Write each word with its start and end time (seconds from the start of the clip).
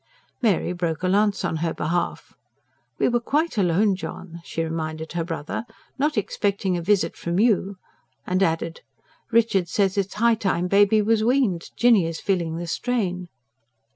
Mary 0.41 0.73
broke 0.73 1.03
a 1.03 1.07
lance 1.07 1.45
on 1.45 1.57
her 1.57 1.75
behalf. 1.75 2.33
"We 2.97 3.07
were 3.07 3.19
quite 3.19 3.55
alone, 3.55 3.95
John," 3.95 4.41
she 4.43 4.63
reminded 4.63 5.11
her 5.13 5.23
brother. 5.23 5.63
"Not 5.99 6.17
expecting 6.17 6.75
a 6.75 6.81
visit 6.81 7.15
from 7.15 7.37
you." 7.37 7.77
And 8.25 8.41
added: 8.41 8.81
"Richard 9.29 9.67
says 9.69 9.99
it 9.99 10.07
is 10.07 10.13
high 10.15 10.33
time 10.33 10.65
Baby 10.67 11.03
was 11.03 11.23
weaned. 11.23 11.65
Jinny 11.77 12.07
is 12.07 12.19
feeling 12.19 12.55
the 12.57 12.65
strain." 12.65 13.27